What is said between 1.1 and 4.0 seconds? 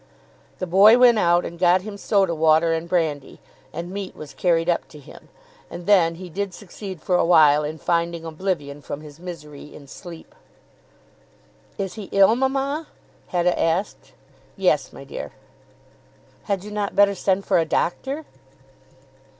out and got him soda water and brandy, and